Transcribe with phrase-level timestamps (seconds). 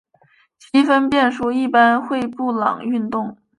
[0.57, 3.37] 积分变数一般会布朗运动。